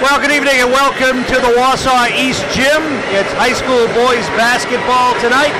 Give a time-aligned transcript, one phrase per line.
[0.00, 2.82] Well, good evening and welcome to the Wausau East Gym.
[3.10, 5.50] It's high school boys basketball tonight,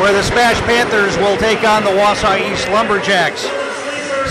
[0.00, 3.42] where the Spash Panthers will take on the Wausau East Lumberjacks.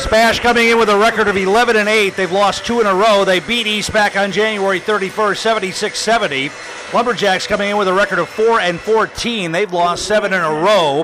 [0.02, 2.16] Spash coming in with a record of 11 and 8.
[2.16, 3.26] They've lost two in a row.
[3.26, 6.50] They beat East back on January 31st, 76 70.
[6.94, 9.52] Lumberjacks coming in with a record of 4 and 14.
[9.52, 11.04] They've lost seven in a row.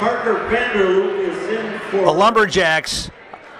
[0.00, 3.08] Parker Vanderloop is in for The Lumberjacks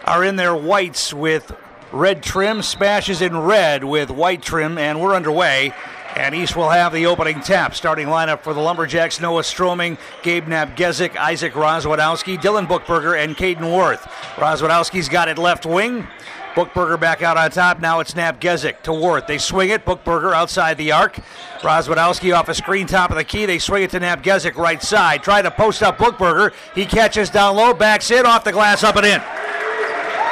[0.04, 1.54] are in their whites with
[1.92, 2.62] red trim.
[2.62, 5.72] smashes in red with white trim, and we're underway.
[6.16, 7.74] And East will have the opening tap.
[7.74, 13.76] Starting lineup for the Lumberjacks Noah Stroming, Gabe Nabgezik, Isaac Rozwadowski, Dylan Bookberger, and Caden
[13.76, 14.02] Worth.
[14.36, 16.06] Rozwadowski's got it left wing.
[16.54, 17.80] Bookberger back out on top.
[17.80, 19.26] Now it's Nabgezik to Worth.
[19.26, 19.84] They swing it.
[19.84, 21.18] Bookberger outside the arc.
[21.60, 23.44] Rozwadowski off a screen top of the key.
[23.44, 25.22] They swing it to Nabgezik right side.
[25.22, 26.54] Try to post up Bookberger.
[26.74, 29.20] He catches down low, backs in, off the glass, up and in.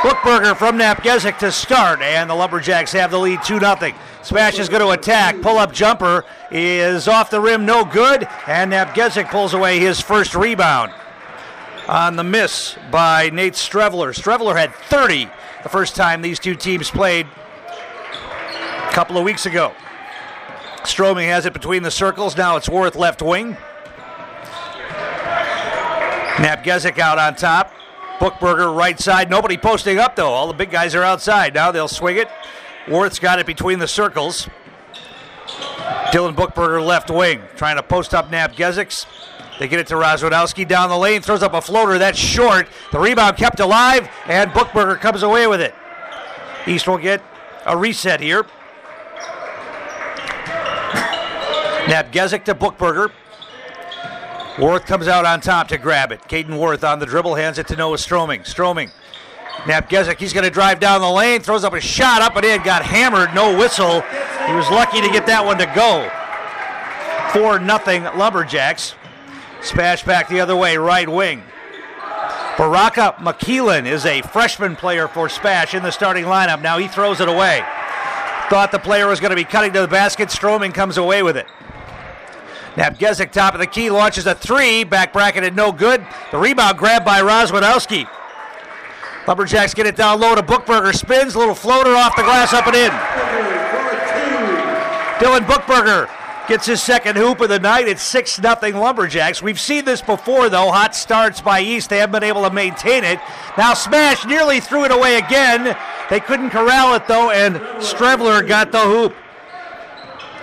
[0.05, 3.77] Bookberger from Napgezik to start, and the Lumberjacks have the lead 2 0.
[4.23, 5.41] Spash is going to attack.
[5.41, 10.35] Pull up jumper is off the rim, no good, and Napgezik pulls away his first
[10.35, 10.93] rebound.
[11.89, 14.15] On the miss by Nate Strevler.
[14.15, 15.31] Strevler had 30
[15.63, 19.73] the first time these two teams played a couple of weeks ago.
[20.85, 22.37] Stroming has it between the circles.
[22.37, 23.57] Now it's Worth left wing.
[26.37, 27.73] Napgezik out on top.
[28.19, 29.31] Bookberger right side.
[29.31, 30.31] Nobody posting up though.
[30.31, 31.55] All the big guys are outside.
[31.55, 32.29] Now they'll swing it.
[32.89, 34.49] Worth's got it between the circles.
[36.13, 37.43] Dylan Bookberger left wing.
[37.57, 39.07] Trying to post up Napgezik's.
[39.59, 41.23] They get it to Rozwadowski down the lane.
[41.23, 41.99] Throws up a floater.
[41.99, 42.69] That's short.
[42.93, 44.09] The rebound kept alive.
[44.27, 45.75] And Bookberger comes away with it.
[46.67, 47.23] East will get
[47.67, 48.45] a reset here.
[51.87, 53.11] Napgezik to Bookberger.
[54.59, 56.23] Worth comes out on top to grab it.
[56.23, 58.45] Caden Worth on the dribble, hands it to Noah Stroming.
[58.45, 58.91] Stroming.
[59.65, 62.63] Napgezik, he's going to drive down the lane, throws up a shot up and in,
[62.63, 64.03] got hammered, no whistle.
[64.47, 66.09] He was lucky to get that one to go.
[67.33, 68.95] 4 nothing Lumberjacks.
[69.61, 71.43] Spash back the other way, right wing.
[72.57, 76.63] Baraka McKeelan is a freshman player for Spash in the starting lineup.
[76.63, 77.65] Now he throws it away.
[78.51, 80.31] Thought the player was going to be cutting to the basket.
[80.31, 81.47] Stroming comes away with it.
[82.77, 84.83] Napgezik, top of the key, launches a three.
[84.85, 86.05] Back bracketed, no good.
[86.33, 88.09] The rebound grabbed by Rozwadowski.
[89.27, 90.95] Lumberjacks get it down low to Bookberger.
[90.95, 92.91] Spins, A little floater off the glass, up and in.
[95.21, 96.11] Dylan Bookberger
[96.49, 97.89] gets his second hoop of the night.
[97.89, 99.41] It's 6 0 Lumberjacks.
[99.41, 100.71] We've seen this before, though.
[100.71, 101.89] Hot starts by East.
[101.89, 103.21] They haven't been able to maintain it.
[103.57, 105.77] Now, Spash nearly threw it away again.
[106.11, 109.15] They couldn't corral it, though, and Strevler got the hoop.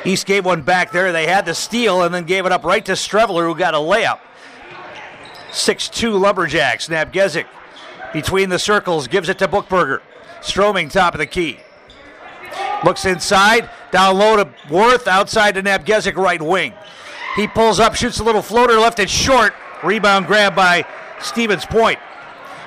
[0.05, 1.11] East gave one back there.
[1.11, 3.77] They had the steal and then gave it up right to Streveler, who got a
[3.77, 4.19] layup.
[5.51, 6.87] 6 2 Lumberjacks.
[6.87, 7.45] Nabgezik
[8.13, 10.01] between the circles gives it to Bookberger.
[10.41, 11.59] Stroming top of the key.
[12.83, 16.73] Looks inside, down low to Worth, outside to Nabgezik, right wing.
[17.35, 19.53] He pulls up, shoots a little floater, left it short.
[19.83, 20.85] Rebound grab by
[21.21, 21.99] Stevens Point.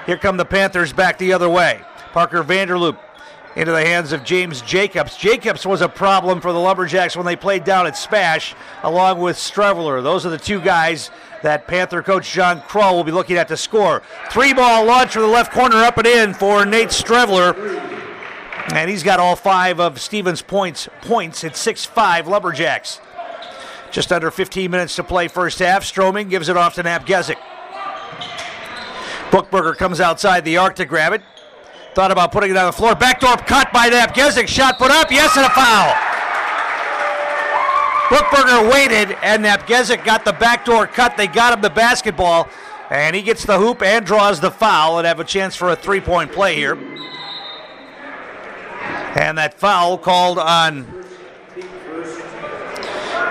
[0.06, 1.80] Here come the Panthers back the other way.
[2.12, 2.98] Parker Vanderloop
[3.56, 5.16] into the hands of James Jacobs.
[5.16, 9.36] Jacobs was a problem for the Lumberjacks when they played down at Spash, along with
[9.36, 10.02] Strevler.
[10.02, 11.10] Those are the two guys
[11.42, 14.02] that Panther coach John Kroll will be looking at to score.
[14.30, 17.54] Three ball launch from the left corner, up and in for Nate Strevler.
[18.72, 20.88] And he's got all five of Stevens' points.
[21.02, 23.00] Points at 6 5 Lumberjacks.
[23.90, 25.84] Just under 15 minutes to play first half.
[25.84, 27.36] Stroming gives it off to Napgezik.
[29.30, 31.22] Bookberger comes outside the arc to grab it.
[31.94, 32.96] Thought about putting it on the floor.
[32.96, 34.48] Backdoor cut by Napgezik.
[34.48, 35.12] Shot put up.
[35.12, 35.94] Yes, and a foul.
[38.08, 41.16] Bookberger waited, and Napgezik got the backdoor cut.
[41.16, 42.48] They got him the basketball,
[42.90, 45.76] and he gets the hoop and draws the foul and have a chance for a
[45.76, 46.76] three point play here.
[49.16, 51.04] And that foul called on.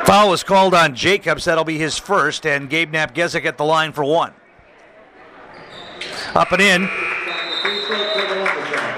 [0.05, 1.45] Foul was called on Jacobs.
[1.45, 4.33] That'll be his first, and Gabe Napgezik at the line for one.
[6.33, 6.89] Up and in.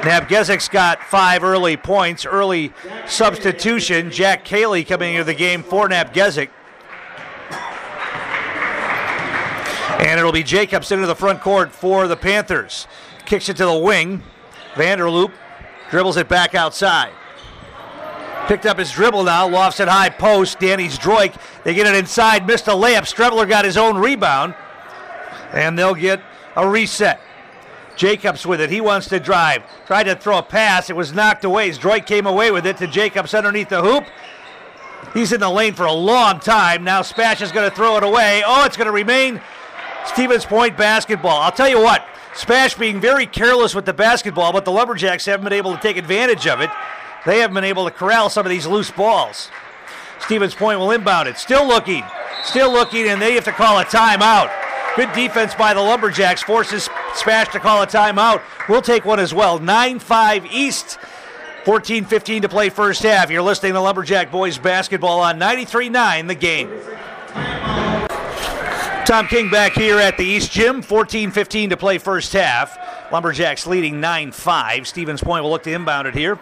[0.05, 2.71] Nabgezik's got five early points, early
[3.07, 4.11] substitution.
[4.11, 6.49] Jack Cayley coming into the game for Nabgezik.
[9.97, 12.87] And it'll be Jacobs into the front court for the Panthers.
[13.25, 14.21] Kicks it to the wing.
[14.75, 15.31] Vanderloop
[15.89, 17.11] dribbles it back outside.
[18.45, 20.59] Picked up his dribble now, lofts it high post.
[20.59, 21.35] Danny Zdroik.
[21.63, 23.11] They get it inside, missed a layup.
[23.11, 24.53] Strevler got his own rebound.
[25.51, 26.21] And they'll get
[26.55, 27.19] a reset.
[27.95, 28.69] Jacobs with it.
[28.69, 29.63] He wants to drive.
[29.87, 30.89] Tried to throw a pass.
[30.89, 31.69] It was knocked away.
[31.69, 34.05] Zdroik came away with it to Jacobs underneath the hoop.
[35.13, 36.83] He's in the lane for a long time.
[36.83, 38.43] Now Spash is going to throw it away.
[38.45, 39.41] Oh, it's going to remain
[40.05, 41.41] Stevens Point basketball.
[41.41, 45.45] I'll tell you what, Spash being very careless with the basketball, but the Lumberjacks haven't
[45.45, 46.69] been able to take advantage of it.
[47.25, 49.49] they haven't been able to corral some of these loose balls.
[50.19, 51.37] Stevens Point will inbound it.
[51.37, 52.03] Still looking.
[52.43, 54.64] Still looking, and they have to call a timeout.
[54.95, 58.41] Good defense by the Lumberjacks forces Spash to call a timeout.
[58.69, 59.59] We'll take one as well.
[59.59, 60.97] 9 5 East.
[61.65, 63.29] 14 15 to play first half.
[63.29, 66.69] You're listening to Lumberjack Boys basketball on 93 9, the game.
[69.05, 70.81] Tom King back here at the East Gym.
[70.81, 72.77] 14 15 to play first half.
[73.11, 74.87] Lumberjacks leading 9 5.
[74.87, 76.39] Stevens Point will look to inbound it here.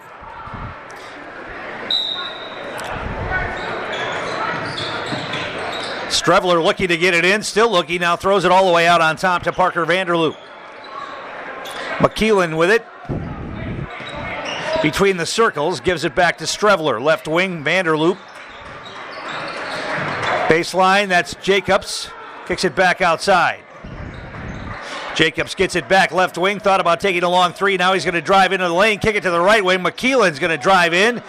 [6.14, 9.02] Strevler looking to get it in, still looking, now throws it all the way out
[9.02, 10.38] on top to Parker Vanderloop.
[11.98, 12.86] McKeelan with it.
[14.82, 17.02] Between the circles, gives it back to Strevler.
[17.02, 18.18] Left wing, Vanderloop.
[20.48, 22.10] Baseline, that's Jacobs.
[22.46, 23.62] Kicks it back outside.
[25.16, 26.60] Jacobs gets it back left wing.
[26.60, 27.78] Thought about taking a long three.
[27.78, 29.80] Now he's going to drive into the lane, kick it to the right wing.
[29.80, 31.22] McKeelan's going to drive in.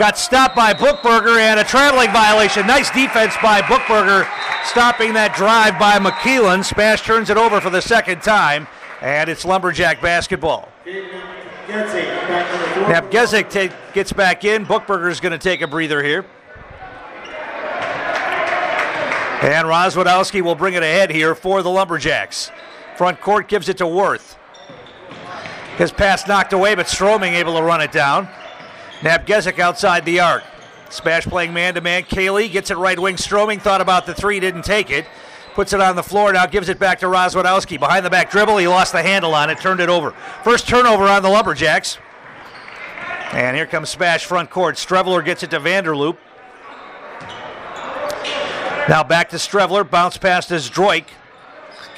[0.00, 2.66] Got stopped by Bookberger and a traveling violation.
[2.66, 4.26] Nice defense by Bookberger,
[4.64, 6.64] stopping that drive by McKeelan.
[6.64, 8.66] Spash turns it over for the second time,
[9.02, 10.70] and it's Lumberjack basketball.
[12.88, 14.64] Napgezik t- gets back in.
[14.64, 16.24] Bookberger's going to take a breather here.
[19.42, 22.50] And Rozwadowski will bring it ahead here for the Lumberjacks.
[22.96, 24.38] Front court gives it to Worth.
[25.76, 28.30] His pass knocked away, but Stroming able to run it down.
[29.00, 30.44] Napgezik outside the arc.
[30.90, 32.02] Spash playing man to man.
[32.02, 33.16] Kaylee gets it right wing.
[33.16, 35.06] Stroming thought about the three, didn't take it.
[35.54, 37.78] Puts it on the floor now, gives it back to Rozwadowski.
[37.78, 40.12] Behind the back dribble, he lost the handle on it, turned it over.
[40.44, 41.98] First turnover on the Lumberjacks.
[43.32, 44.76] And here comes Spash front court.
[44.76, 46.16] Strevler gets it to Vanderloop.
[48.88, 51.04] Now back to Strevler, bounce past his Zdroik.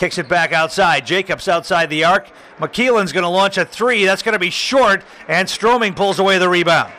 [0.02, 1.06] Kicks it back outside.
[1.06, 2.28] Jacobs outside the arc.
[2.58, 4.04] McKeelan's going to launch a three.
[4.04, 6.92] That's going to be short, and Stroming pulls away the rebound.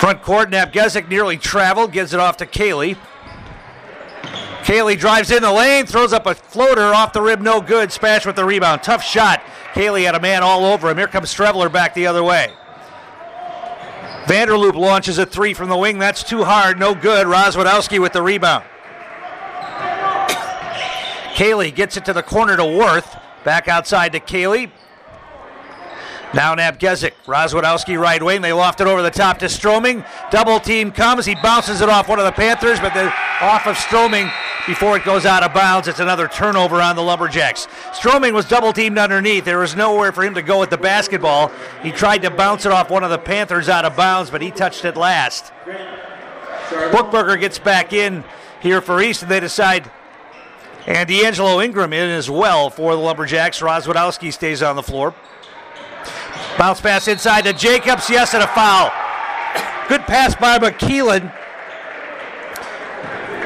[0.00, 2.96] Front court, Napgezik nearly traveled, gives it off to Kaylee.
[4.62, 7.92] Kaylee drives in the lane, throws up a floater off the rib, no good.
[7.92, 8.82] Spash with the rebound.
[8.82, 9.42] Tough shot.
[9.74, 10.96] Kaylee had a man all over him.
[10.96, 12.50] Here comes Strevler back the other way.
[14.24, 15.98] Vanderloop launches a three from the wing.
[15.98, 17.26] That's too hard, no good.
[17.26, 18.64] Rozwadowski with the rebound.
[21.34, 23.16] Kaylee gets it to the corner to Worth.
[23.44, 24.70] Back outside to Kaylee.
[26.32, 27.12] Now Napgezik.
[27.26, 28.40] Rozwadowski right wing.
[28.40, 30.04] They loft it over the top to Stroming.
[30.30, 31.26] Double team comes.
[31.26, 34.30] He bounces it off one of the Panthers, but the off of Stroming
[34.66, 35.86] before it goes out of bounds.
[35.86, 37.68] It's another turnover on the Lumberjacks.
[37.92, 39.44] Stroming was double teamed underneath.
[39.44, 41.52] There was nowhere for him to go with the basketball.
[41.82, 44.50] He tried to bounce it off one of the Panthers out of bounds, but he
[44.50, 45.52] touched it last.
[46.68, 48.24] Bookberger gets back in
[48.60, 49.90] here for East, and they decide
[50.86, 53.60] and D'Angelo Ingram in as well for the Lumberjacks.
[53.60, 55.14] Rozwadowski stays on the floor.
[56.58, 58.08] Bounce pass inside to Jacobs.
[58.08, 58.90] Yes, and a foul.
[59.88, 61.32] Good pass by McKeelan.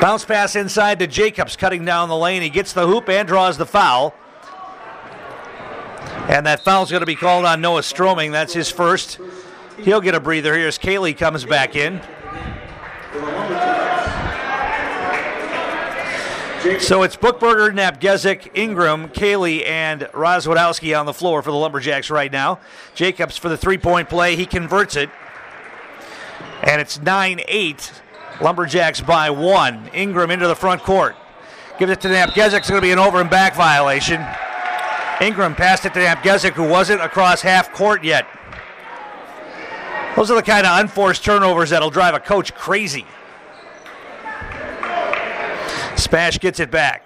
[0.01, 2.43] Bounce pass inside to Jacobs, cutting down the lane.
[2.43, 4.15] He gets the hoop and draws the foul.
[6.29, 8.31] And that foul's going to be called on Noah Stroming.
[8.31, 9.19] That's his first.
[9.79, 12.01] He'll get a breather here as Kaylee comes back in.
[16.77, 22.31] So it's Bookberger, Napgezik, Ingram, Kaylee, and Rozwadowski on the floor for the Lumberjacks right
[22.31, 22.61] now.
[22.95, 24.37] Jacobs for the three point play.
[24.37, 25.09] He converts it.
[26.63, 28.03] And it's 9 8.
[28.43, 29.89] Lumberjacks by one.
[29.95, 31.17] Ingram into the front court.
[31.79, 32.59] Gives it to Napgezik.
[32.59, 34.25] It's going to be an over and back violation.
[35.23, 38.27] Ingram passed it to Napgezik, who wasn't across half court yet.
[40.17, 43.07] Those are the kind of unforced turnovers that'll drive a coach crazy.
[45.99, 47.05] Spash gets it back.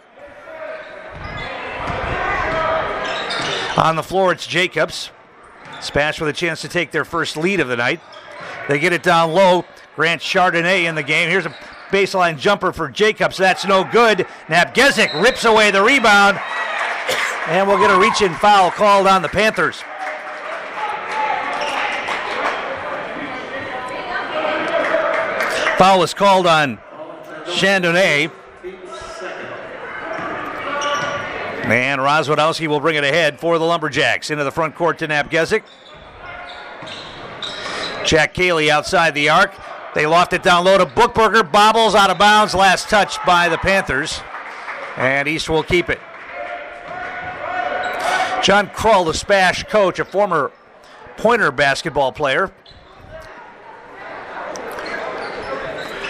[3.78, 5.10] On the floor, it's Jacobs.
[5.80, 8.00] Spash with a chance to take their first lead of the night.
[8.68, 9.64] They get it down low.
[9.96, 11.30] Grant Chandonnet in the game.
[11.30, 11.54] Here's a
[11.90, 13.38] baseline jumper for Jacobs.
[13.38, 14.26] That's no good.
[14.46, 16.38] Napgezik rips away the rebound.
[17.48, 19.82] And we'll get a reach in foul called on the Panthers.
[25.78, 26.78] Foul is called on
[27.46, 28.30] Chandonnet.
[31.72, 34.30] And Rozwadowski will bring it ahead for the Lumberjacks.
[34.30, 35.62] Into the front court to Napgezik.
[38.04, 39.54] Jack Kaylee outside the arc.
[39.94, 41.50] They loft it down low to Bookberger.
[41.50, 42.54] Bobbles out of bounds.
[42.54, 44.20] Last touch by the Panthers.
[44.98, 45.98] And East will keep it.
[48.42, 50.52] John Krull, the Spash coach, a former
[51.16, 52.52] Pointer basketball player.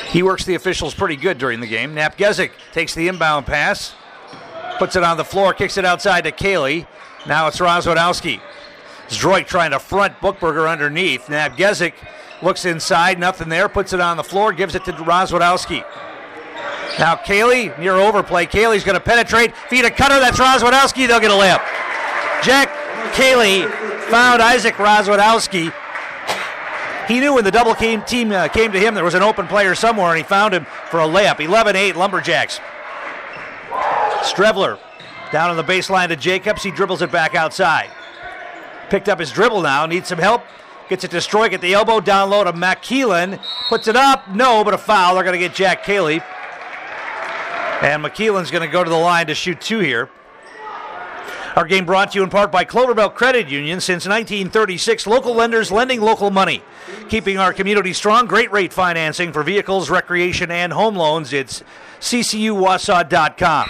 [0.08, 1.94] He works the officials pretty good during the game.
[1.94, 3.94] Napgezik takes the inbound pass,
[4.78, 6.86] puts it on the floor, kicks it outside to Kaylee.
[7.26, 8.40] Now it's Rozwadowski.
[9.08, 11.26] Zdroik trying to front Bookberger underneath.
[11.26, 11.94] Nabgezik
[12.42, 15.84] looks inside, nothing there, puts it on the floor, gives it to Rozwadowski.
[16.98, 18.46] Now Kaylee near overplay.
[18.46, 20.18] Kaylee's going to penetrate, feed a cutter.
[20.18, 21.06] That's Rozwadowski.
[21.06, 21.62] They'll get a layup.
[22.42, 22.68] Jack
[23.14, 23.70] Kaylee
[24.10, 25.72] found Isaac Rozwadowski.
[27.08, 28.00] He knew when the double team
[28.32, 31.00] uh, came to him there was an open player somewhere, and he found him for
[31.00, 31.36] a layup.
[31.36, 32.60] 11-8 Lumberjacks.
[34.22, 34.78] Strevler
[35.32, 36.62] down on the baseline to Jacobs.
[36.62, 37.90] He dribbles it back outside.
[38.90, 39.86] Picked up his dribble now.
[39.86, 40.42] Needs some help.
[40.88, 42.00] Gets it to Zdroik at the elbow.
[42.00, 43.40] Down low to McKeelan.
[43.68, 44.28] Puts it up.
[44.28, 45.14] No, but a foul.
[45.14, 46.22] They're going to get Jack Kaylee.
[47.82, 50.10] And McKeelan's going to go to the line to shoot two here.
[51.54, 53.80] Our game brought to you in part by Cloverbelt Credit Union.
[53.80, 56.62] Since 1936, local lenders lending local money.
[57.10, 61.32] Keeping our community strong, great rate financing for vehicles, recreation, and home loans.
[61.32, 61.62] It's
[62.00, 63.68] ccuwausau.com.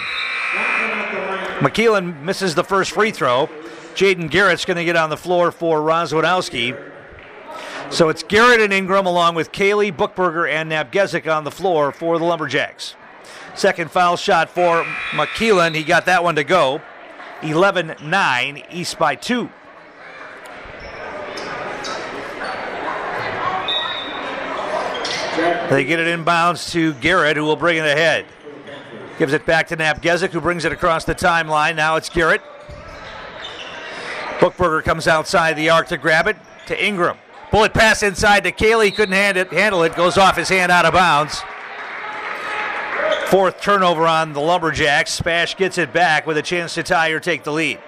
[1.59, 3.49] McKeelan misses the first free throw.
[3.95, 6.91] Jaden Garrett's going to get on the floor for Rozwadowski.
[7.89, 12.17] So it's Garrett and Ingram along with Kaylee, Bookberger, and Nabgezik on the floor for
[12.17, 12.95] the Lumberjacks.
[13.55, 15.75] Second foul shot for McKeelan.
[15.75, 16.81] He got that one to go.
[17.43, 19.49] 11 9, East by two.
[25.69, 28.25] They get it inbounds to Garrett, who will bring it ahead.
[29.17, 31.75] Gives it back to Nabgezik, who brings it across the timeline.
[31.75, 32.41] Now it's Garrett.
[34.39, 37.17] Bookberger comes outside the arc to grab it to Ingram.
[37.51, 38.93] Bullet pass inside to Kaylee.
[38.95, 39.95] Couldn't hand it, handle it.
[39.95, 41.41] Goes off his hand out of bounds.
[43.33, 45.11] Fourth turnover on the Lumberjacks.
[45.11, 47.79] Spash gets it back with a chance to tie or take the lead.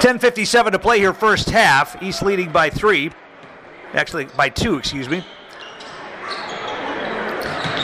[0.00, 2.02] 10.57 to play here, first half.
[2.02, 3.10] East leading by three.
[3.92, 5.22] Actually, by two, excuse me.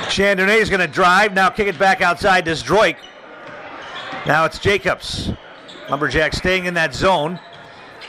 [0.08, 1.34] Chandonnet is going to drive.
[1.34, 2.96] Now kick it back outside to Zdroik.
[4.26, 5.30] Now it's Jacobs.
[5.90, 7.38] Lumberjacks staying in that zone.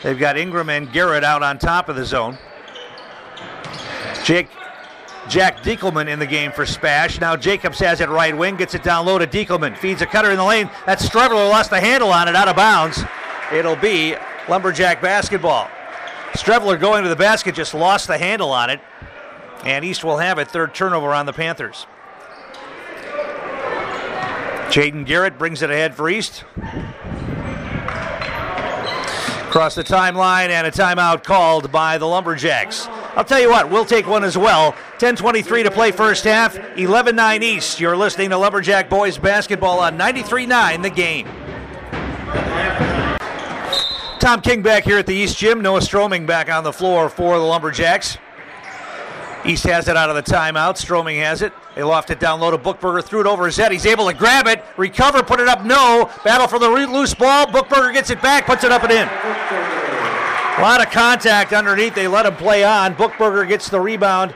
[0.03, 2.37] They've got Ingram and Garrett out on top of the zone.
[4.23, 4.47] Jake
[5.29, 7.19] Jack Diekelman in the game for Spash.
[7.19, 9.77] Now Jacobs has it right wing, gets it down low to Diekelman.
[9.77, 10.69] Feeds a cutter in the lane.
[10.85, 13.03] That's Strevler lost the handle on it out of bounds.
[13.51, 14.15] It'll be
[14.47, 15.69] Lumberjack basketball.
[16.33, 18.79] Strevler going to the basket just lost the handle on it.
[19.63, 20.47] And East will have it.
[20.47, 21.87] Third turnover on the Panthers.
[24.69, 26.43] Jaden Garrett brings it ahead for East.
[29.47, 32.87] Across the timeline and a timeout called by the Lumberjacks.
[33.17, 34.75] I'll tell you what, we'll take one as well.
[34.99, 36.55] 10:23 to play first half.
[36.75, 37.79] 11-9 East.
[37.79, 41.27] You're listening to Lumberjack boys basketball on 93.9 The Game.
[44.19, 45.61] Tom King back here at the East Gym.
[45.61, 48.19] Noah Stroming back on the floor for the Lumberjacks.
[49.45, 50.77] East has it out of the timeout.
[50.77, 51.53] Stroming has it.
[51.73, 53.03] They loft it down low to Bookberger.
[53.03, 53.71] Threw it over his head.
[53.71, 55.65] He's able to grab it, recover, put it up.
[55.65, 56.11] No.
[56.23, 57.47] Battle for the loose ball.
[57.47, 59.86] Bookberger gets it back, puts it up and in.
[60.57, 61.93] A lot of contact underneath.
[61.93, 62.95] They let him play on.
[62.95, 64.33] Bookberger gets the rebound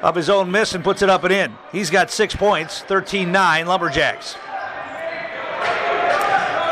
[0.00, 1.54] of his own miss and puts it up and in.
[1.72, 4.36] He's got six points, 13 9 Lumberjacks.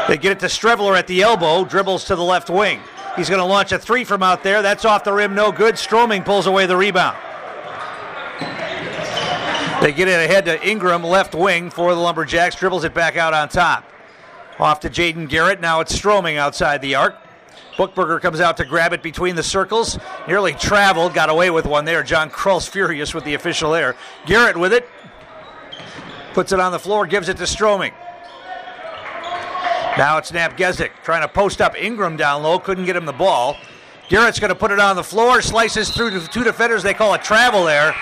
[0.08, 2.80] They get it to Strevler at the elbow, dribbles to the left wing.
[3.16, 4.62] He's going to launch a three from out there.
[4.62, 5.76] That's off the rim, no good.
[5.76, 7.18] Stroming pulls away the rebound.
[9.82, 13.34] They get it ahead to Ingram, left wing for the Lumberjacks, dribbles it back out
[13.34, 13.84] on top.
[14.58, 15.60] Off to Jaden Garrett.
[15.60, 17.16] Now it's Stroming outside the arc.
[17.76, 19.99] Bookberger comes out to grab it between the circles.
[20.26, 22.02] Nearly traveled, got away with one there.
[22.02, 23.97] John Krull's furious with the official there.
[24.25, 24.88] Garrett with it.
[26.33, 27.92] Puts it on the floor, gives it to Stroming.
[29.97, 33.12] Now it's Nap Nabgezik trying to post up Ingram down low, couldn't get him the
[33.12, 33.56] ball.
[34.09, 36.83] Garrett's going to put it on the floor, slices through two defenders.
[36.83, 37.95] They call a travel there.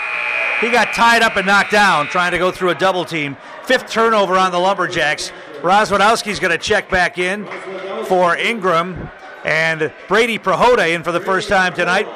[0.60, 3.36] He got tied up and knocked down trying to go through a double team.
[3.64, 5.32] Fifth turnover on the Lumberjacks.
[5.62, 7.46] Rozwadowski's going to check back in
[8.06, 9.08] for Ingram
[9.44, 12.08] and Brady Prohoda in for the first time tonight.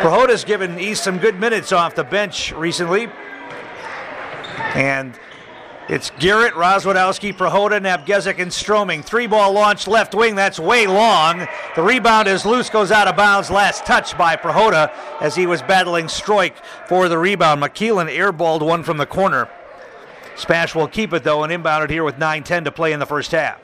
[0.00, 3.08] Prohoda's given East some good minutes off the bench recently.
[4.74, 5.18] And
[5.88, 9.02] it's Garrett, Rozwadowski, Prohoda, Nabgezik, and Stroming.
[9.02, 10.36] Three ball launch left wing.
[10.36, 11.48] That's way long.
[11.74, 13.50] The rebound is loose, goes out of bounds.
[13.50, 16.54] Last touch by Prohoda as he was battling Zdroik
[16.86, 17.60] for the rebound.
[17.62, 19.48] McKeelan airballed one from the corner.
[20.36, 23.00] Spash will keep it though and inbound it here with 9 10 to play in
[23.00, 23.60] the first half.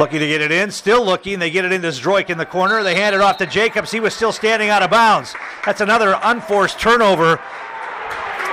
[0.00, 1.38] Looking to get it in, still looking.
[1.38, 2.82] They get it into Zdroik in the corner.
[2.82, 3.90] They hand it off to Jacobs.
[3.90, 5.34] He was still standing out of bounds.
[5.66, 7.38] That's another unforced turnover,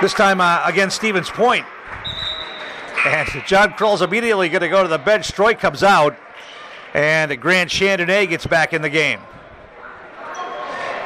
[0.02, 1.64] this time uh, against Stevens Point.
[3.06, 5.32] And John Krull's immediately going to go to the bench.
[5.32, 6.18] Zdroik comes out,
[6.92, 9.20] and Grant Chandonnet gets back in the game.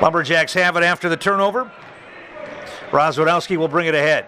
[0.01, 1.71] Lumberjacks have it after the turnover.
[2.91, 4.27] Rozwadowski will bring it ahead.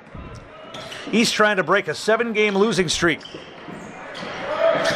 [1.10, 3.18] He's trying to break a seven game losing streak.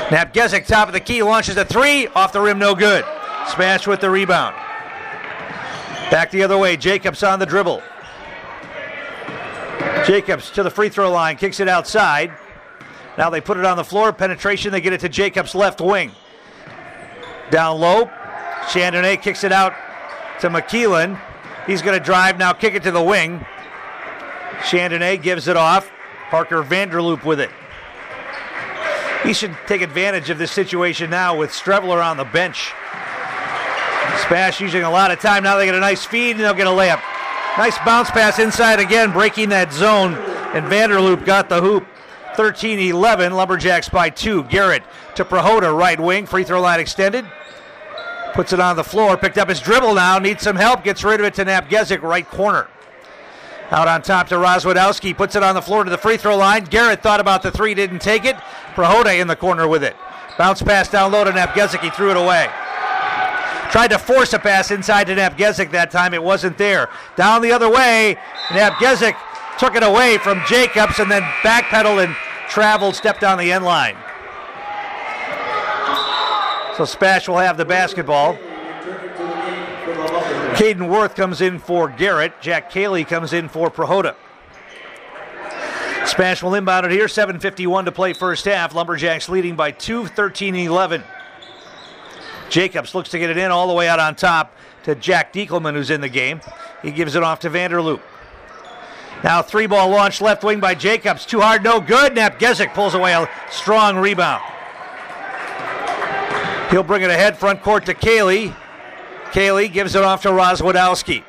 [0.08, 3.04] Napgezik, top of the key, launches a three, off the rim, no good.
[3.48, 4.54] Spash with the rebound.
[6.10, 7.82] Back the other way, Jacobs on the dribble.
[10.06, 12.32] Jacobs to the free throw line, kicks it outside.
[13.16, 16.12] Now they put it on the floor, penetration, they get it to Jacobs' left wing.
[17.50, 18.06] Down low,
[18.68, 19.74] Chandonnet kicks it out
[20.40, 21.20] to McKeelan.
[21.66, 23.44] He's going to drive, now kick it to the wing.
[24.60, 25.90] Chandonnet gives it off.
[26.30, 27.50] Parker Vanderloop with it.
[29.22, 32.72] He should take advantage of this situation now with Streveler on the bench.
[34.22, 35.42] Spash using a lot of time.
[35.42, 37.00] Now they get a nice feed and they'll get a layup.
[37.56, 40.14] Nice bounce pass inside again, breaking that zone.
[40.54, 41.86] And Vanderloop got the hoop.
[42.36, 43.32] 13 11.
[43.32, 44.44] Lumberjacks by two.
[44.44, 44.84] Garrett
[45.16, 46.24] to Prohoda, right wing.
[46.24, 47.24] Free throw line extended.
[48.32, 49.16] Puts it on the floor.
[49.16, 50.18] Picked up his dribble now.
[50.20, 50.84] Needs some help.
[50.84, 52.68] Gets rid of it to Napgezik, right corner.
[53.70, 55.16] Out on top to Rozwadowski.
[55.16, 56.64] Puts it on the floor to the free throw line.
[56.64, 58.36] Garrett thought about the three, didn't take it.
[58.74, 59.96] Prohoda in the corner with it.
[60.38, 61.80] Bounce pass down low to Napgezik.
[61.80, 62.48] He threw it away.
[63.70, 66.14] Tried to force a pass inside to Napgezik that time.
[66.14, 66.88] It wasn't there.
[67.16, 68.16] Down the other way,
[68.48, 69.14] Napgezik
[69.58, 72.16] took it away from Jacobs and then backpedaled and
[72.48, 73.96] traveled, stepped on the end line.
[76.78, 78.38] So Spash will have the basketball.
[80.58, 82.32] Caden Worth comes in for Garrett.
[82.40, 84.16] Jack Cayley comes in for Prohoda.
[86.04, 87.06] Spash will inbound it here.
[87.06, 88.74] 7.51 to play first half.
[88.74, 91.04] Lumberjacks leading by 2, 13 11.
[92.50, 95.74] Jacobs looks to get it in all the way out on top to Jack Diekelman,
[95.74, 96.40] who's in the game.
[96.82, 98.00] He gives it off to Vanderloop.
[99.22, 101.24] Now three ball launch left wing by Jacobs.
[101.24, 102.14] Too hard, no good.
[102.16, 104.42] Napgezik pulls away a strong rebound.
[106.70, 108.52] He'll bring it ahead front court to Cayley.
[109.32, 111.24] Cayley gives it off to Rozwadowski.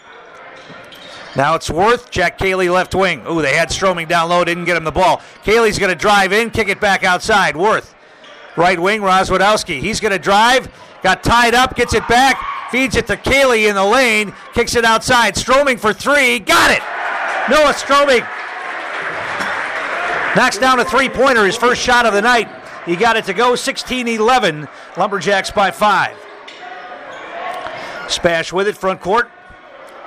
[1.36, 2.10] Now it's Worth.
[2.10, 3.24] Jack Cayley left wing.
[3.28, 5.22] Ooh, they had Stroming down low, didn't get him the ball.
[5.44, 7.56] Cayley's going to drive in, kick it back outside.
[7.56, 7.96] Worth.
[8.58, 9.80] Right wing, Rozwadowski.
[9.80, 10.70] He's going to drive,
[11.04, 14.84] got tied up, gets it back, feeds it to Cayley in the lane, kicks it
[14.84, 15.38] outside.
[15.38, 16.82] Stroming for three, got it.
[17.50, 18.22] Noah Stroming
[20.36, 22.50] knocks down a three pointer, his first shot of the night.
[22.86, 24.68] He got it to go 16 11.
[24.98, 26.18] Lumberjacks by five.
[28.10, 29.30] Spash with it, front court.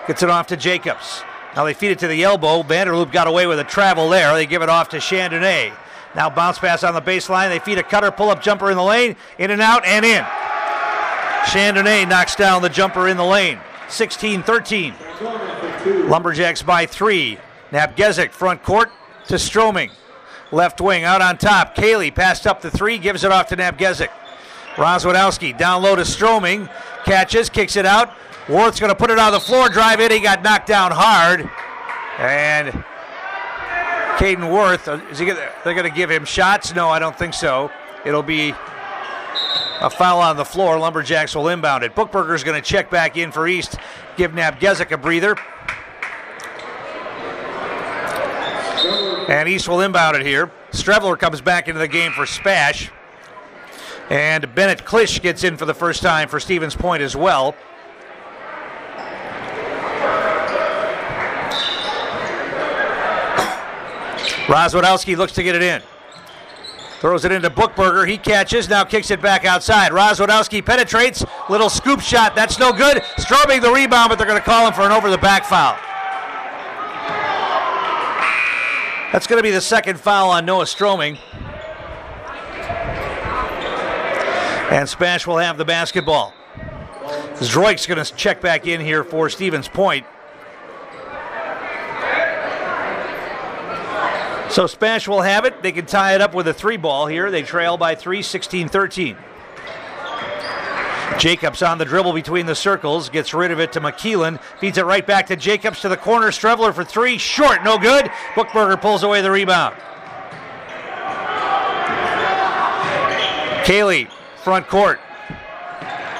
[0.06, 1.22] Gets it off to Jacobs.
[1.54, 2.62] Now they feed it to the elbow.
[2.62, 4.34] Vanderloop got away with a travel there.
[4.34, 5.72] They give it off to Chandonnet.
[6.14, 7.48] Now bounce pass on the baseline.
[7.48, 9.16] They feed a cutter, pull up jumper in the lane.
[9.38, 10.24] In and out and in.
[11.44, 13.58] Chandonnet knocks down the jumper in the lane.
[13.88, 14.94] 16 13.
[16.08, 17.38] Lumberjacks by three.
[17.70, 18.90] Napgezik front court
[19.28, 19.90] to Stroming.
[20.50, 21.74] Left wing out on top.
[21.74, 24.10] Cayley passed up the three, gives it off to Napgezik.
[24.74, 26.68] Rozwadowski down low to Stroming.
[27.04, 28.14] Catches, kicks it out.
[28.48, 30.10] Worth's going to put it on the floor, drive in.
[30.10, 31.48] He got knocked down hard.
[32.18, 32.72] And
[34.18, 36.74] Caden Worth, uh, is he gonna, they're going to give him shots?
[36.74, 37.70] No, I don't think so.
[38.04, 38.50] It'll be
[39.80, 40.78] a foul on the floor.
[40.78, 41.94] Lumberjacks will inbound it.
[41.94, 43.76] Bookberger's going to check back in for East,
[44.16, 45.36] give Napgezik a breather.
[49.28, 50.50] And East will inbound it here.
[50.72, 52.90] Streveler comes back into the game for Spash.
[54.12, 57.56] And Bennett Klisch gets in for the first time for Stevens Point as well.
[64.44, 65.80] Rozwadowski looks to get it in.
[67.00, 68.06] Throws it into Bookberger.
[68.06, 69.92] He catches, now kicks it back outside.
[69.92, 71.24] Rozwadowski penetrates.
[71.48, 72.36] Little scoop shot.
[72.36, 73.02] That's no good.
[73.16, 75.78] Stroming the rebound, but they're going to call him for an over the back foul.
[79.10, 81.16] That's going to be the second foul on Noah Stroming.
[84.72, 86.32] And Spash will have the basketball.
[87.34, 90.06] Zdroik's going to check back in here for Stevens Point.
[94.48, 95.62] So Spash will have it.
[95.62, 97.30] They can tie it up with a three ball here.
[97.30, 99.18] They trail by three, 16 13.
[101.18, 104.86] Jacobs on the dribble between the circles, gets rid of it to McKeelan, feeds it
[104.86, 106.28] right back to Jacobs to the corner.
[106.28, 108.06] Streveler for three, short, no good.
[108.34, 109.76] Bookberger pulls away the rebound.
[113.66, 114.08] Cayley,
[114.42, 114.98] front court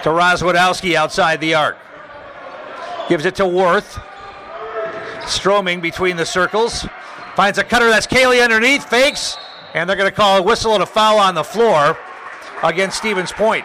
[0.02, 1.76] to Rozwadowski outside the arc.
[3.08, 3.98] Gives it to Worth.
[5.26, 6.87] Stroming between the circles.
[7.35, 7.88] Finds a cutter.
[7.88, 8.88] That's Kaylee underneath.
[8.88, 9.37] Fakes.
[9.74, 11.98] And they're going to call a whistle and a foul on the floor
[12.62, 13.64] against Stevens Point.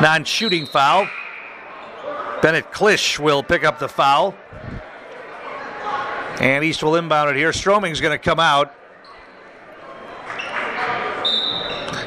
[0.00, 1.08] Non shooting foul.
[2.42, 4.34] Bennett Klisch will pick up the foul.
[6.40, 7.52] And East will inbound it here.
[7.52, 8.74] Stroming's going to come out.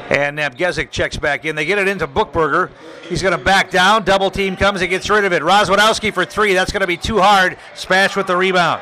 [0.08, 1.54] And Napgezik checks back in.
[1.54, 2.70] They get it into Bookberger.
[3.08, 4.04] He's going to back down.
[4.04, 4.80] Double team comes.
[4.80, 5.42] He gets rid of it.
[5.42, 6.54] Rozwadowski for three.
[6.54, 7.58] That's going to be too hard.
[7.74, 8.80] Spash with the rebound.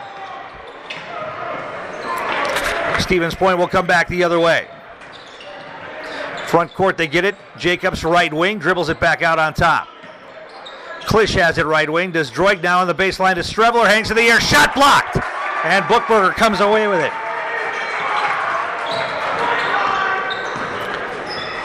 [3.00, 4.68] Stevens Point will come back the other way.
[6.46, 7.34] Front court, they get it.
[7.58, 9.88] Jacobs right wing, dribbles it back out on top.
[11.00, 12.12] Klisch has it right wing.
[12.12, 15.18] Does Zdroik now on the baseline to Streveler, hangs in the air, shot blocked.
[15.64, 17.12] And Bookberger comes away with it.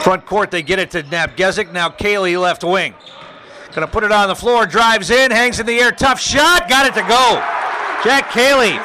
[0.02, 1.72] Front court, they get it to Napgezik.
[1.72, 2.94] Now Kaylee left wing.
[3.72, 6.86] Gonna put it on the floor, drives in, hangs in the air, tough shot, got
[6.86, 7.40] it to go.
[8.04, 8.80] Jack Kaylee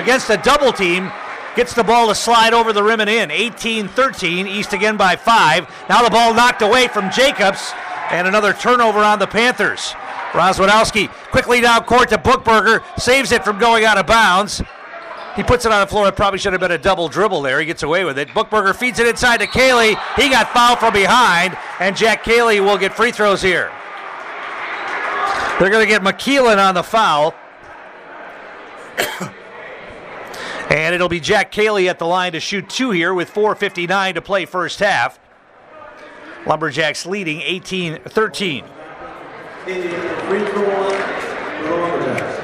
[0.00, 1.10] against a double team
[1.56, 3.30] gets the ball to slide over the rim and in.
[3.30, 5.68] 18 13, East again by five.
[5.88, 7.72] Now the ball knocked away from Jacobs,
[8.10, 9.94] and another turnover on the Panthers.
[10.32, 14.62] Rozwadowski quickly down court to Bookberger, saves it from going out of bounds.
[15.36, 16.08] He puts it on the floor.
[16.08, 17.60] It probably should have been a double dribble there.
[17.60, 18.28] He gets away with it.
[18.28, 19.94] Bookberger feeds it inside to Cayley.
[20.16, 23.70] He got fouled from behind, and Jack Cayley will get free throws here.
[25.60, 27.34] They're going to get McKeelan on the foul.
[30.70, 34.22] and it'll be Jack Cayley at the line to shoot two here with 4.59 to
[34.22, 35.18] play first half.
[36.46, 38.64] Lumberjacks leading 18 13.
[38.64, 40.92] Free throw line
[41.58, 42.36] for the Lumberjacks.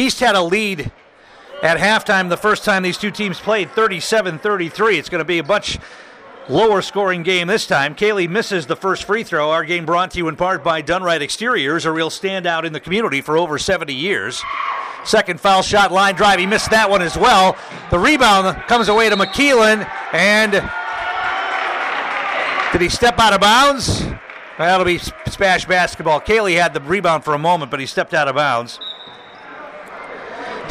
[0.00, 0.90] East had a lead
[1.62, 4.98] at halftime the first time these two teams played 37 33.
[4.98, 5.78] It's going to be a much
[6.48, 7.94] lower scoring game this time.
[7.94, 9.50] Kaylee misses the first free throw.
[9.50, 12.80] Our game brought to you in part by Dunright Exteriors, a real standout in the
[12.80, 14.42] community for over 70 years.
[15.04, 16.38] Second foul shot, line drive.
[16.38, 17.54] He missed that one as well.
[17.90, 20.52] The rebound comes away to McKeelan, and
[22.72, 24.02] did he step out of bounds?
[24.56, 26.22] That'll be Spash basketball.
[26.22, 28.78] Kaylee had the rebound for a moment, but he stepped out of bounds.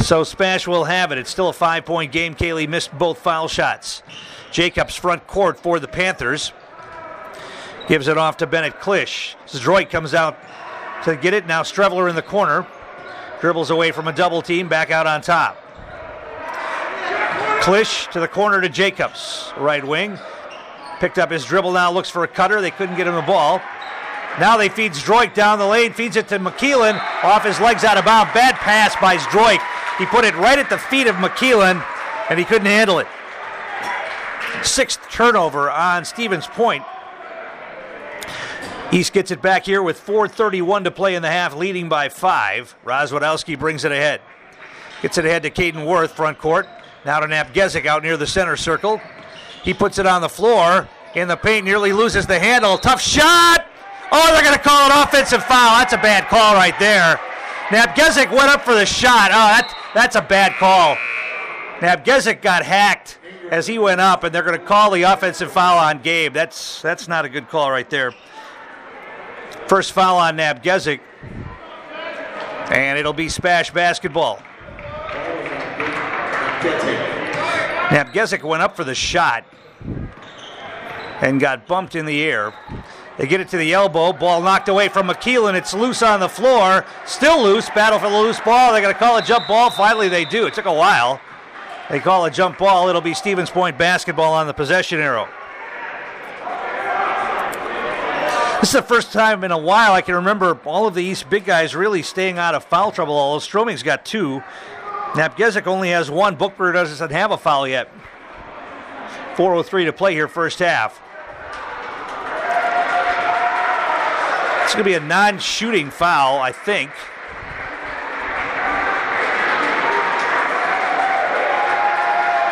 [0.00, 1.18] So Spash will have it.
[1.18, 2.34] It's still a five point game.
[2.34, 4.02] Cayley missed both foul shots.
[4.50, 6.52] Jacobs front court for the Panthers.
[7.86, 9.34] Gives it off to Bennett Klisch.
[9.46, 10.38] Zdroik comes out
[11.04, 11.46] to get it.
[11.46, 12.66] Now Streveler in the corner.
[13.40, 14.68] Dribbles away from a double team.
[14.68, 15.56] Back out on top.
[17.60, 19.52] Klisch to the corner to Jacobs.
[19.56, 20.18] Right wing.
[20.98, 21.92] Picked up his dribble now.
[21.92, 22.60] Looks for a cutter.
[22.60, 23.60] They couldn't get him the ball.
[24.38, 25.92] Now they feed Zdroik down the lane.
[25.92, 26.98] Feeds it to McKeelan.
[27.22, 28.32] Off his legs out of bounds.
[28.32, 29.60] Bad pass by Zdroik.
[30.00, 31.84] He put it right at the feet of McKeelan,
[32.30, 33.06] and he couldn't handle it.
[34.62, 36.82] Sixth turnover on Stevens Point.
[38.92, 42.74] East gets it back here with 4.31 to play in the half, leading by five.
[42.86, 44.22] Rozwadowski brings it ahead.
[45.02, 46.66] Gets it ahead to Caden Worth, front court.
[47.04, 49.02] Now to Napgezik out near the center circle.
[49.62, 52.78] He puts it on the floor in the paint, nearly loses the handle.
[52.78, 53.66] Tough shot!
[54.12, 55.78] Oh, they're going to call an offensive foul.
[55.78, 57.20] That's a bad call right there.
[57.70, 59.30] Napgezik went up for the shot.
[59.30, 60.96] Oh, that, that's a bad call.
[61.78, 65.78] Napgezik got hacked as he went up, and they're going to call the offensive foul
[65.78, 66.34] on Gabe.
[66.34, 68.12] That's that's not a good call right there.
[69.68, 70.98] First foul on Nabgezik,
[72.70, 74.42] and it'll be Spash basketball.
[77.90, 79.44] Nabgezik went up for the shot
[81.20, 82.52] and got bumped in the air.
[83.18, 84.12] They get it to the elbow.
[84.12, 85.54] Ball knocked away from McKeelan.
[85.54, 86.86] It's loose on the floor.
[87.04, 87.68] Still loose.
[87.70, 88.72] Battle for the loose ball.
[88.72, 89.70] They're going to call a jump ball.
[89.70, 90.46] Finally, they do.
[90.46, 91.20] It took a while.
[91.90, 92.88] They call a jump ball.
[92.88, 95.28] It'll be Stevens Point basketball on the possession arrow.
[98.60, 101.30] This is the first time in a while I can remember all of the East
[101.30, 103.16] big guys really staying out of foul trouble.
[103.16, 104.42] Although Stroming's got two.
[105.12, 106.36] Napgezik only has one.
[106.36, 107.90] Bookberg doesn't have a foul yet.
[109.34, 111.00] 4.03 to play here, first half.
[114.70, 116.92] It's going to be a non shooting foul, I think.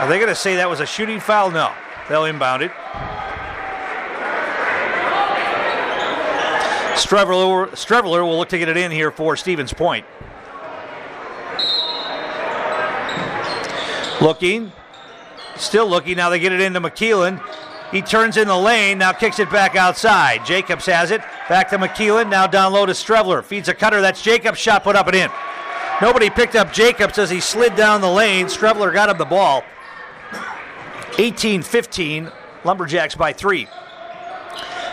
[0.01, 1.53] Are they going to say that was a shooting foul?
[1.53, 1.73] No.
[2.09, 2.73] They'll inbound it.
[6.97, 10.05] Streveler, Streveler will look to get it in here for Stevens Point.
[14.21, 14.73] Looking.
[15.55, 16.17] Still looking.
[16.17, 17.41] Now they get it into McKeelan.
[17.91, 20.45] He turns in the lane, now kicks it back outside.
[20.45, 21.23] Jacobs has it.
[21.49, 23.43] Back to McKeelan, now down low to Streveler.
[23.43, 24.03] Feeds a cutter.
[24.03, 25.31] That's Jacobs' shot put up and in.
[26.03, 28.47] Nobody picked up Jacobs as he slid down the lane.
[28.47, 29.65] Streveler got him the ball.
[31.19, 32.31] 18 15,
[32.65, 33.67] Lumberjacks by three.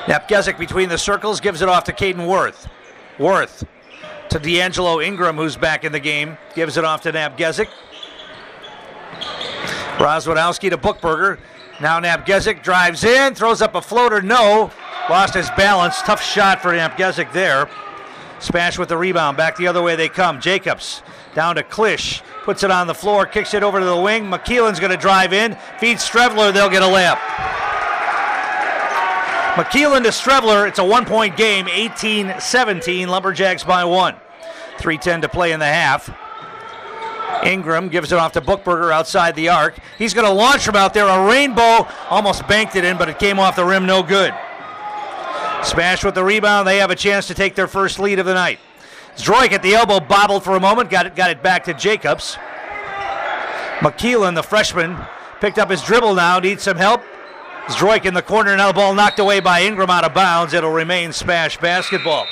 [0.05, 2.67] Napgezik between the circles gives it off to Caden Worth.
[3.19, 3.65] Worth
[4.29, 7.67] to D'Angelo Ingram, who's back in the game, gives it off to Napgezik.
[9.97, 11.39] Rozwadowski to Bookberger.
[11.81, 14.71] Now Napgezik drives in, throws up a floater, no.
[15.09, 16.01] Lost his balance.
[16.01, 17.69] Tough shot for Napgezik there.
[18.39, 19.37] Spash with the rebound.
[19.37, 20.39] Back the other way they come.
[20.39, 22.21] Jacobs down to Klisch.
[22.43, 24.23] Puts it on the floor, kicks it over to the wing.
[24.25, 25.57] McKeelan's going to drive in.
[25.79, 26.53] Feeds Streveler.
[26.53, 27.19] They'll get a layup.
[29.55, 30.67] McKeelan to Streveler.
[30.67, 33.07] It's a one point game, 18 17.
[33.07, 34.15] Lumberjacks by one.
[34.77, 36.09] 3.10 to play in the half.
[37.45, 39.77] Ingram gives it off to Bookberger outside the arc.
[39.97, 41.07] He's going to launch from out there.
[41.07, 44.33] A rainbow almost banked it in, but it came off the rim, no good.
[45.63, 46.67] Spash with the rebound.
[46.67, 48.59] They have a chance to take their first lead of the night.
[49.15, 52.37] Zdroik at the elbow bobbled for a moment, got it, got it back to Jacobs.
[53.79, 54.97] McKeelan, the freshman,
[55.39, 57.01] picked up his dribble now, needs some help.
[57.67, 60.53] Zdroik in the corner, now the ball knocked away by Ingram out of bounds.
[60.53, 62.27] It'll remain Spash basketball.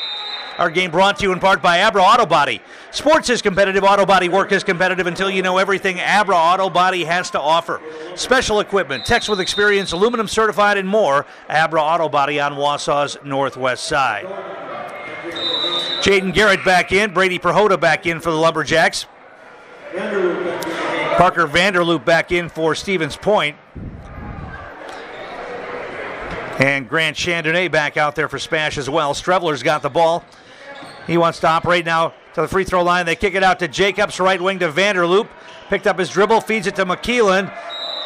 [0.58, 2.62] Our game brought to you in part by Abra Auto Body.
[2.92, 7.04] Sports is competitive, auto body work is competitive until you know everything Abra Auto Body
[7.06, 7.82] has to offer.
[8.16, 11.26] Special equipment, techs with experience, aluminum certified, and more.
[11.50, 14.26] Abra Auto Body on Wausau's northwest side.
[16.04, 19.08] Jaden Garrett back in, Brady Prohoda back in for the Lumberjacks.
[21.18, 23.58] Parker Vanderloop back in for Stevens Point.
[26.60, 29.16] And Grant Chandonnet back out there for Spash as well.
[29.16, 30.24] Strevler's got the ball.
[31.08, 33.06] He wants to operate now to the free throw line.
[33.06, 35.28] They kick it out to Jacobs, right wing to Vanderloop.
[35.70, 37.54] Picked up his dribble, feeds it to McKeelan.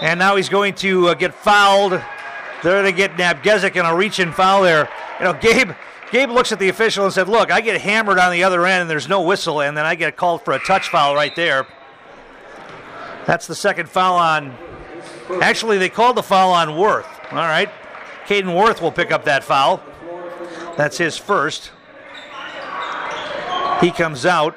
[0.02, 1.92] And now he's going to uh, get fouled.
[2.64, 4.90] They're going to get Nabgezik in a reaching foul there.
[5.20, 5.72] You know, Gabe
[6.12, 8.82] Gabe looks at the official and said, Look, I get hammered on the other end
[8.82, 11.68] and there's no whistle, and then I get called for a touch foul right there.
[13.26, 14.56] That's the second foul on.
[15.42, 17.08] Actually, they called the foul on Worth.
[17.32, 17.70] All right.
[18.26, 19.84] Caden Worth will pick up that foul.
[20.78, 21.72] That's his first.
[23.82, 24.56] He comes out.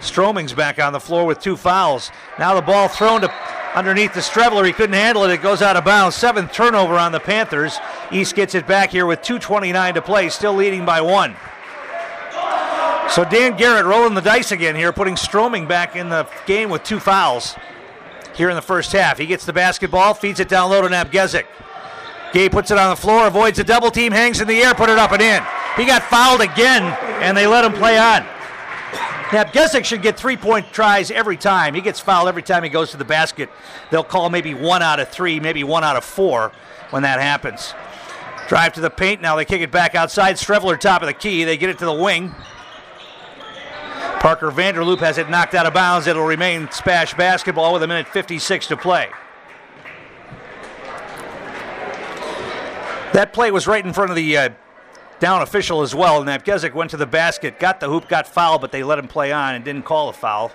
[0.00, 2.10] Stroming's back on the floor with two fouls.
[2.38, 3.32] Now the ball thrown to
[3.74, 4.64] underneath the Streveler.
[4.64, 5.30] He couldn't handle it.
[5.30, 6.16] It goes out of bounds.
[6.16, 7.78] Seventh turnover on the Panthers.
[8.10, 11.36] East gets it back here with 2.29 to play, still leading by one.
[13.10, 16.84] So Dan Garrett rolling the dice again here, putting Stroming back in the game with
[16.84, 17.56] two fouls
[18.34, 19.18] here in the first half.
[19.18, 21.46] He gets the basketball, feeds it down low to Nabgezik.
[22.32, 24.90] Gay puts it on the floor, avoids a double team, hangs in the air, put
[24.90, 25.42] it up and in.
[25.76, 26.82] He got fouled again,
[27.22, 28.26] and they let him play on.
[29.28, 31.74] Nabgezik should get three point tries every time.
[31.74, 33.50] He gets fouled every time he goes to the basket.
[33.90, 36.50] They'll call maybe one out of three, maybe one out of four
[36.90, 37.74] when that happens.
[38.48, 39.20] Drive to the paint.
[39.20, 40.36] Now they kick it back outside.
[40.36, 41.44] Streveler top of the key.
[41.44, 42.34] They get it to the wing.
[44.20, 46.06] Parker Vanderloop has it knocked out of bounds.
[46.06, 49.10] It'll remain Spash basketball with a minute 56 to play.
[53.12, 54.48] That play was right in front of the uh,
[55.20, 56.20] down official as well.
[56.20, 59.08] And Nabgezik went to the basket, got the hoop, got fouled, but they let him
[59.08, 60.52] play on and didn't call a foul.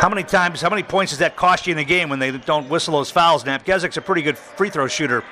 [0.00, 2.30] How many times, how many points does that cost you in the game when they
[2.30, 3.42] don't whistle those fouls?
[3.44, 5.24] Nabgezik's a pretty good free throw shooter.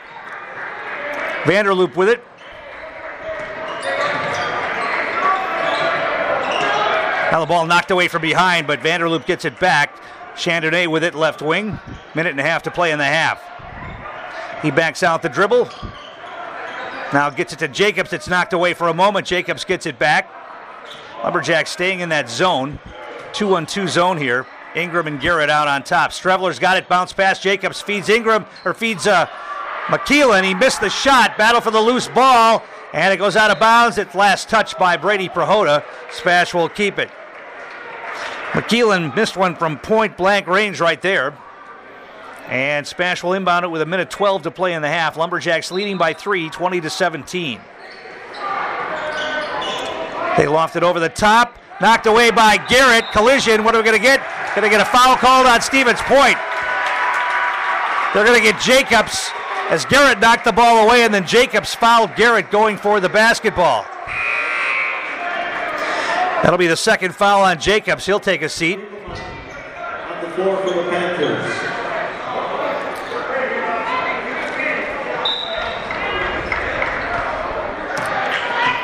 [1.44, 2.24] Vanderloop with it.
[7.30, 9.96] Now the ball knocked away from behind, but Vanderloop gets it back.
[10.34, 11.78] Chandonnet with it left wing.
[12.14, 13.55] Minute and a half to play in the half.
[14.66, 15.70] He backs out the dribble.
[17.12, 18.12] Now gets it to Jacobs.
[18.12, 19.24] It's knocked away for a moment.
[19.24, 20.28] Jacobs gets it back.
[21.22, 22.80] Lumberjack staying in that zone.
[23.32, 24.44] 2 1 2 zone here.
[24.74, 26.10] Ingram and Garrett out on top.
[26.10, 26.88] Streveler's got it.
[26.88, 27.38] Bounce pass.
[27.38, 29.26] Jacobs feeds Ingram, or feeds uh,
[29.86, 30.42] McKeelan.
[30.42, 31.38] He missed the shot.
[31.38, 32.64] Battle for the loose ball.
[32.92, 33.98] And it goes out of bounds.
[33.98, 35.84] It's last touched by Brady Prohoda.
[36.10, 37.08] Spash will keep it.
[38.50, 41.38] McKeelan missed one from point blank range right there.
[42.48, 45.16] And Spash will inbound it with a minute 12 to play in the half.
[45.16, 47.60] Lumberjacks leading by three, 20 to 17.
[50.36, 51.58] They loft it over the top.
[51.80, 53.10] Knocked away by Garrett.
[53.12, 53.64] Collision.
[53.64, 54.20] What are we going to get?
[54.54, 56.38] Going to get a foul called on Stevens Point.
[58.14, 59.30] They're going to get Jacobs
[59.68, 63.84] as Garrett knocked the ball away, and then Jacobs fouled Garrett going for the basketball.
[66.42, 68.06] That'll be the second foul on Jacobs.
[68.06, 68.78] He'll take a seat.
[68.78, 71.75] On the floor for the Panthers.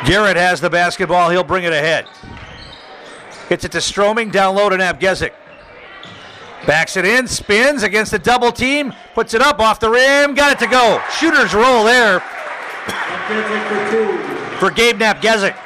[0.04, 1.30] Garrett has the basketball.
[1.30, 2.06] He'll bring it ahead.
[3.48, 5.32] Gets it to Stroming, down low to Nabgezik.
[6.66, 10.52] Backs it in, spins against the double team, puts it up off the rim, got
[10.52, 11.02] it to go.
[11.18, 12.20] Shooter's roll there
[14.58, 15.56] for Gabe Nabgezik.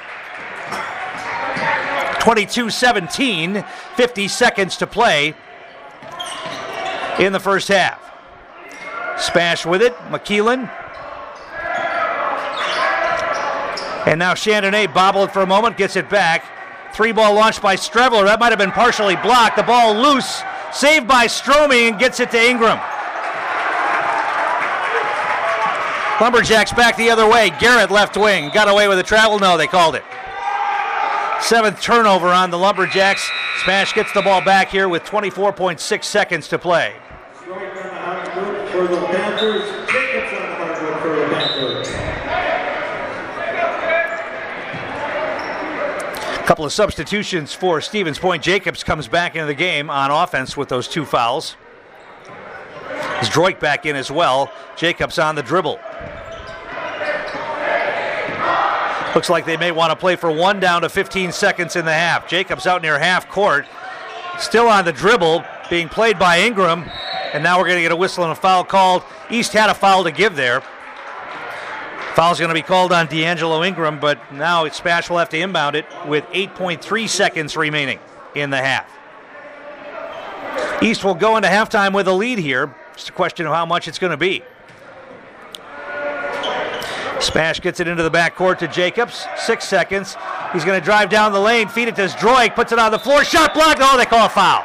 [2.20, 5.34] 22 17, 50 seconds to play
[7.18, 8.02] in the first half.
[9.18, 10.70] Spash with it, McKeelan.
[14.06, 16.44] And now Chandonnet bobbled for a moment, gets it back.
[16.94, 18.24] Three ball launched by Streveler.
[18.24, 19.56] That might have been partially blocked.
[19.56, 20.42] The ball loose,
[20.72, 22.78] saved by Stroming, and gets it to Ingram.
[26.20, 27.50] Lumberjacks back the other way.
[27.60, 28.50] Garrett left wing.
[28.54, 29.38] Got away with a travel.
[29.38, 30.04] No, they called it.
[31.40, 33.28] Seventh turnover on the Lumberjacks.
[33.60, 36.94] Spash gets the ball back here with 24.6 seconds to play.
[37.42, 39.68] Strike on the hardwood for the Panthers.
[39.90, 42.16] Jacobs on the hardwood for the Panthers.
[46.46, 48.40] Couple of substitutions for Stevens Point.
[48.40, 51.56] Jacobs comes back into the game on offense with those two fouls.
[53.18, 54.52] Zdroik back in as well.
[54.76, 55.80] Jacobs on the dribble.
[59.16, 61.92] Looks like they may want to play for one down to 15 seconds in the
[61.92, 62.28] half.
[62.28, 63.66] Jacobs out near half court.
[64.38, 66.84] Still on the dribble, being played by Ingram.
[67.32, 69.02] And now we're going to get a whistle and a foul called.
[69.30, 70.62] East had a foul to give there.
[72.16, 75.76] Foul's going to be called on D'Angelo Ingram, but now Spash will have to inbound
[75.76, 77.98] it with 8.3 seconds remaining
[78.34, 78.90] in the half.
[80.82, 82.74] East will go into halftime with a lead here.
[82.94, 84.42] Just a question of how much it's going to be.
[87.20, 89.26] Spash gets it into the backcourt to Jacobs.
[89.36, 90.16] Six seconds.
[90.54, 92.98] He's going to drive down the lane, feed it to Zdroik, puts it on the
[92.98, 93.24] floor.
[93.24, 93.80] Shot blocked.
[93.82, 94.64] Oh, they call a foul.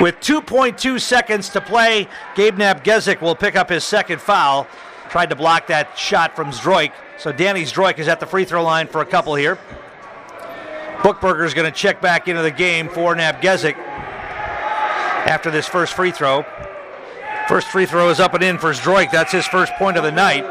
[0.00, 4.66] With 2.2 seconds to play, Gabe Nabgezik will pick up his second foul.
[5.08, 6.92] Tried to block that shot from Zdroik.
[7.16, 9.56] So Danny Zdroik is at the free throw line for a couple here.
[10.98, 16.10] Bookberger is going to check back into the game for Nabgezik after this first free
[16.10, 16.44] throw.
[17.46, 19.12] First free throw is up and in for Zdroik.
[19.12, 20.44] That's his first point of the night.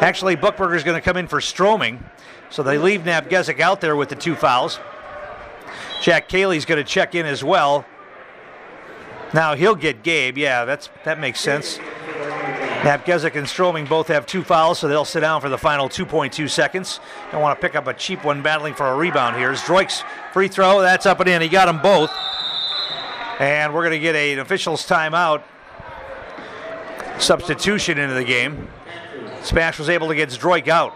[0.00, 2.02] Actually, Bookberger is going to come in for Stroming.
[2.48, 4.78] So they leave Nabgezik out there with the two fouls.
[6.04, 7.86] Jack Cayley's going to check in as well.
[9.32, 10.36] Now he'll get Gabe.
[10.36, 11.78] Yeah, that's that makes sense.
[12.82, 16.50] Nabgezik and Stroming both have two fouls, so they'll sit down for the final 2.2
[16.50, 17.00] seconds.
[17.32, 19.50] Don't want to pick up a cheap one battling for a rebound here.
[19.52, 21.40] Zdroik's free throw, that's up and in.
[21.40, 22.10] He got them both.
[23.40, 25.42] And we're going to get an official's timeout
[27.18, 28.68] substitution into the game.
[29.40, 30.94] Spash was able to get Zdroik out.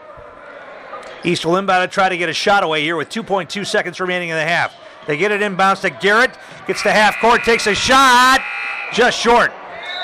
[1.24, 4.28] East will inbound to try to get a shot away here with 2.2 seconds remaining
[4.28, 4.74] in the half.
[5.08, 8.44] They get it inbounds to Garrett, gets to half court, takes a shot,
[8.92, 9.52] just short.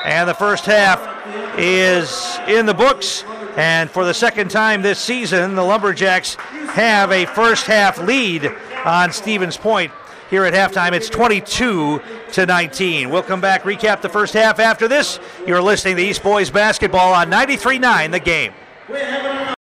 [0.07, 0.99] And the first half
[1.59, 3.23] is in the books.
[3.59, 6.37] And for the second time this season, the Lumberjacks
[6.73, 8.51] have a first half lead
[8.87, 9.93] on Stevens Point
[10.31, 10.93] here at halftime.
[10.93, 12.01] It's 22
[12.33, 13.11] to 19.
[13.11, 15.21] We'll come back, recap the first half after this.
[15.47, 18.55] You're listening to East Boys basketball on 93.9 The Game.